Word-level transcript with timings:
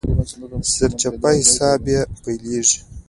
سرچپه 0.73 1.29
حساب 1.39 1.81
يې 1.93 2.01
پيلېږي. 2.23 2.79